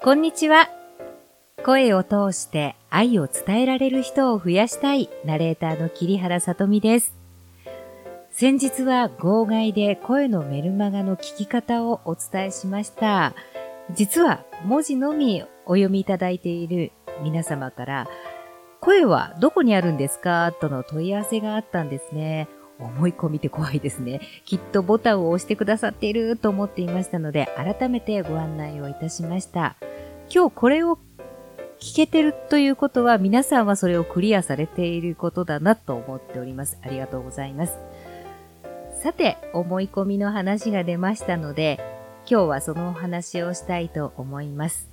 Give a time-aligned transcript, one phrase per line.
[0.00, 0.70] こんにちは。
[1.64, 7.16] 声を通して愛を伝えられる人を増やしたいナレーターの桐原さとみです。
[8.30, 13.34] 先日は号外で声のメルマガの聞き方をお伝えしました。
[13.92, 16.92] 実は文字のみお読みいただいている
[17.24, 18.08] 皆様から
[18.80, 20.52] 声はどこにあるんですか？
[20.60, 22.48] との問い合わせがあったんですね。
[22.78, 24.20] 思い込みって怖いですね。
[24.44, 29.76] きっとボタンを押してくださっていると思っていましたので、改めてご案内をいたしました。
[30.32, 30.98] 今日これを
[31.80, 36.78] 聞けてるということは皆さんはそれをクリアされていることだなと思っております。
[36.82, 37.78] ありがとうございます。
[39.00, 41.78] さて、思い込みの話が出ましたので、
[42.28, 44.90] 今日はそのお話をしたいと思います。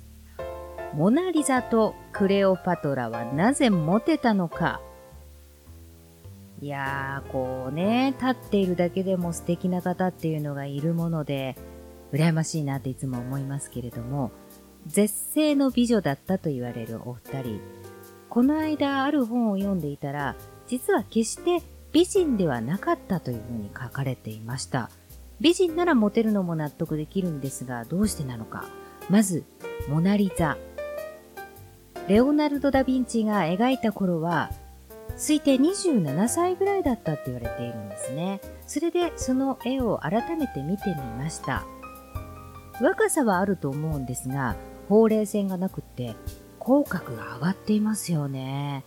[0.94, 4.80] モナリザとクレオパトラはなぜモテたのか
[6.60, 11.56] いやー、こうね、立っているだけでも素敵な方っていうのがいるもので、
[12.12, 14.30] 羨ましいなっていつも思いますけれども、
[14.86, 17.60] 絶世の美女だったと言われるお二人。
[18.30, 20.34] この間ある本を読んでいたら、
[20.66, 24.90] 実は決して美人ではなかったというふうに書かれていました。
[25.40, 28.64] 美人ならモテるのも納得できるんですが、どうしてなのか。
[29.10, 29.44] まず、
[29.88, 30.56] モナリザ。
[32.08, 34.50] レオナルド・ダ・ヴィンチが描いた頃は、
[35.16, 38.40] 推定27歳ぐらいだったって言われているんですね。
[38.66, 41.64] それでその絵を改めて見てみました。
[42.80, 44.56] 若さはあると思うんですが、
[44.88, 46.14] ほうれい線がなくって
[46.58, 48.84] 口角が上がっていますよね。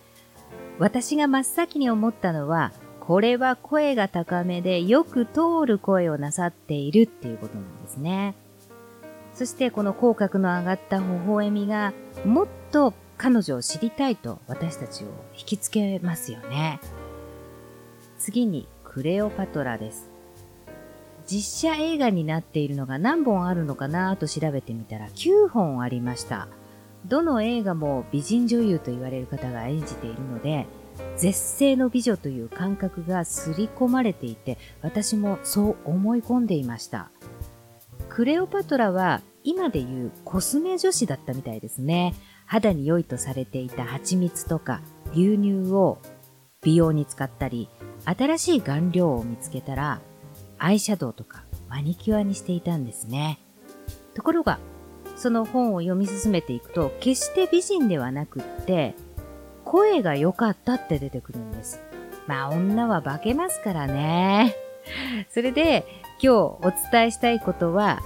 [0.78, 8.34] 私が真っ先に思ったのは、これは声が高めでよく通る声をなさっているっていうことなんですね。
[9.34, 11.92] そしてこの口角の上がった微笑みが
[12.24, 16.80] もっと彼女を知りたいと私たちを引きつけますよね。
[18.18, 20.08] 次にクレオパトラです。
[21.26, 26.48] 実写映画になっているのが何本あるのかなと調べてみたら9本ありました。
[27.04, 30.66] どの映画も美人女優と言われる方が演じているので、
[31.18, 37.10] 絶世の美女という感覚が刷り込まれていて、私もそう思い込んでいました。
[38.08, 42.14] クレオパトラは今でいうコスメ女子だったみたいですね。
[42.50, 44.80] 肌に良いとされていた蜂蜜とか
[45.12, 45.98] 牛乳を
[46.62, 47.68] 美容に使ったり、
[48.04, 50.00] 新しい顔料を見つけたら、
[50.58, 53.38] アイシャドウとかマニキュアにしていたんですね。
[54.14, 54.58] ところが、
[55.14, 58.96] その本を読み進めていくと、決して美人ではなくって、
[59.64, 61.80] 声が良かったって出てくるんです。
[62.26, 64.56] まあ女は化けますからね。
[65.30, 65.86] それで
[66.20, 68.00] 今日お伝えしたいことは、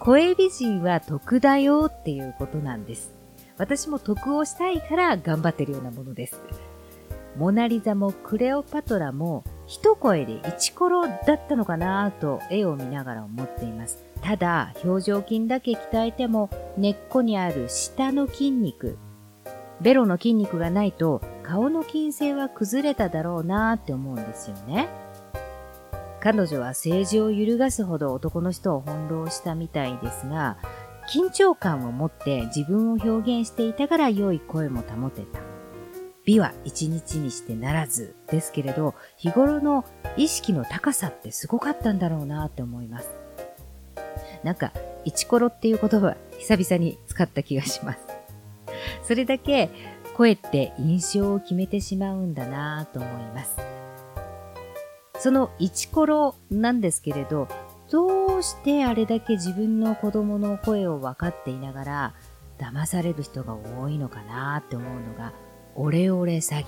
[0.00, 3.15] 声美人は得だよっていうことなんです。
[3.58, 6.40] 私も得をしたいから頑張ってるようなものです。
[7.36, 14.02] モナリザもクレオパトラも一声でイチコロだったのかなと絵を見ながら思っています。
[14.22, 18.96] ただ、表情筋だけ鍛えても根っこにある下の筋肉、
[19.80, 24.88] ベロの筋肉がないと顔の筋性は崩れただろうなって思うんですよね。
[26.20, 30.56] 彼女は政治を揺るがすほど男の人を翻弄したみたいですが、
[31.08, 35.40] 緊張感を持って自分を表現していたから良い声も保てた。
[36.24, 39.84] 美は一日にしてならずですけれど、日頃の
[40.16, 43.08] 意識の高さってすごかったんだろうなって思います。
[44.42, 44.72] なんか、
[45.04, 48.00] イチコロっていう言葉久々に使った気がします。
[49.04, 49.70] それだけ
[50.16, 53.56] 声って印象を決めてしまうんだなと思います。
[55.18, 57.46] そのイチコロなんですけれど、
[57.90, 62.14] どうしてあれだけ自分の子供の声を分かっていながら
[62.58, 65.32] 騙される人が多いのかなって思うのが
[65.74, 66.66] オレオレ詐欺。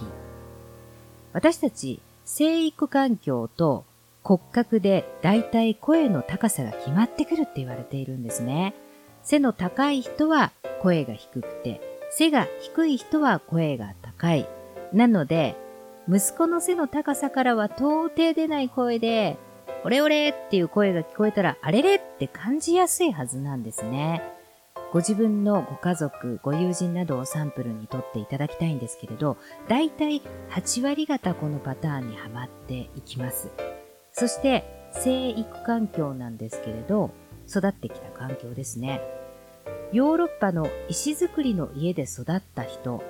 [1.33, 3.85] 私たち生育環境と
[4.23, 8.75] 骨格でだいたい声の高さが決まってくるって言われているんですね。
[9.23, 10.53] 背の高い人は
[10.83, 11.81] 声が低くて、
[12.11, 14.47] 背が低い人は声が高い。
[14.93, 15.57] なので、
[16.09, 19.39] 息子の背の高さからは到底出ない声で、
[19.85, 24.23] オレオレっていう声が聞こえたら、あれれって感じやすいはずなんですね。
[24.93, 29.37] ご自分のご家族、ご友人などをサンプルにとっていただきたいんですけれど、
[29.69, 33.51] だいたい8割方このパターンにはまっていきます。
[34.13, 37.11] そして、生育環境なんですけれど、
[37.49, 39.01] 育ってきた環境ですね。
[39.93, 43.03] ヨーロッパの石造りの家で育った人、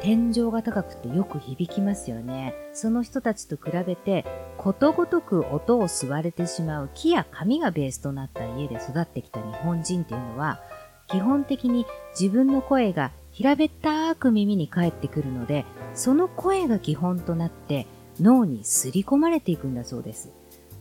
[0.00, 2.54] 天井が高くてよく響きますよね。
[2.72, 4.24] その人たちと比べて、
[4.58, 10.60] ことごとく音を吸われてしまう木や紙がベースとなった家で育ってきた日本人っていうのは、
[11.08, 11.86] 基本的に
[12.18, 17.86] 自分の声が平べったく耳に返ってくるので、その声が基本となって
[18.20, 20.30] 脳にすり込まれていくんだそうです。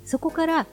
[0.04, 0.68] そこから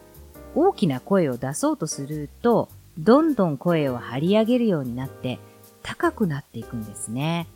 [0.54, 2.68] 大きな声を出そうとすると、
[2.98, 5.38] どんどん声を張り上げるようになって、
[5.82, 7.46] 高くなっていくんですね。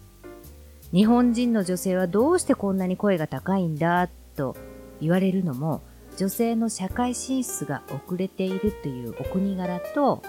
[0.93, 4.56] 日本人の女性はどうしてこんなに声が高いんだと
[5.00, 5.83] 言われるのも
[6.19, 10.23] 女性の社会進出が遅れているというお国柄と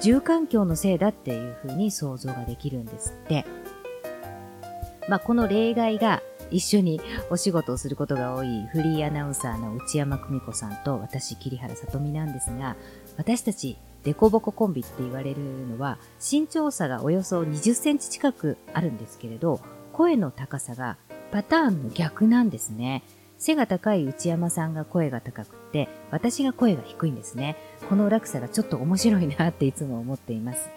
[0.00, 3.44] 住環境のせいだっていうふうに想像ができるんですって。
[5.08, 7.00] まあ、この例外が一緒に
[7.30, 12.76] お仕事をすることが多いフリーアナウンサーの内山久美子さんと私桐原さとみなんですが、
[13.16, 19.60] 私たちデコボココンビって言われるのは身長差がおよそ20センチ近くあるんですけれど、
[19.92, 20.96] 声の高さが
[21.30, 23.02] パターンの逆なんですね。
[23.38, 27.56] 背が高い内山さんが声が高くて、私が声が低いんですね。
[27.88, 30.68] この落差がちょっと面白いなっていつも思っています。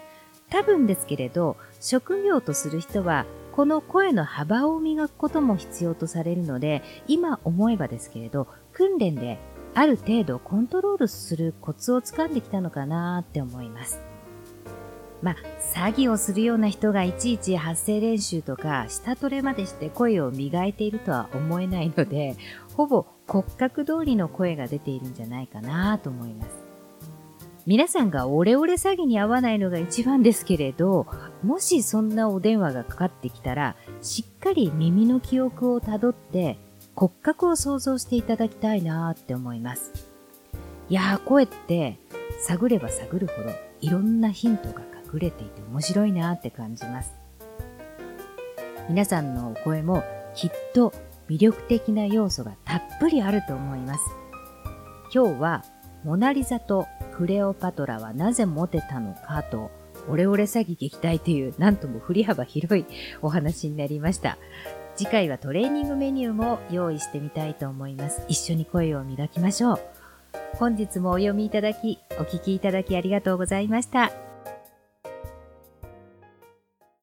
[0.50, 9.38] 多分ですけれど、職業とする人は、この声の幅を磨くことも必要とされるので、今思えばですけれど、訓練で
[9.74, 14.00] ある程度コントロールするコツをつかんできたのかなって思います。
[15.26, 15.36] まあ、
[15.74, 22.36] 詐欺をするような人がいちいち発声練習とか、下トレまでして声を磨いているとは思えないので、
[22.76, 26.50] ほぼ骨格通りの声が出ているんじゃないかなと思います。
[27.66, 31.08] 皆さんがオレオレ詐欺に合わないのが一番ですけれど、
[31.42, 36.56] もしそんなお電話がかかってきたら、しっかり耳の記憶をたどって
[36.94, 39.92] 骨格を想像していただきたいなって思います。
[40.88, 41.98] いやー、声って
[42.46, 43.50] 探れば探るほど
[43.80, 47.14] いろんなヒントが隠れていて面白いなって感じます。
[48.88, 50.04] 皆さんのお声も
[50.34, 50.92] きっと
[51.28, 54.00] 魅力的な要素がたっぷりあると思います。
[55.12, 55.64] 今日は
[56.04, 56.86] モナリザと
[57.16, 59.70] クレオパトラはなぜモテたのかと
[60.08, 62.86] オレオレ詐欺撃退というなんとも振り幅広い
[63.22, 64.38] お話になりました。
[64.94, 68.22] 次回はトレーニングメニューも用意してみたいと思います。
[68.28, 69.80] 一緒に声を磨きましょう。
[70.54, 74.25] 本日もお読みいただき、お聞きいただきありがとうございました。